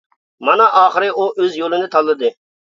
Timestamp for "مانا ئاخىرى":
0.49-1.11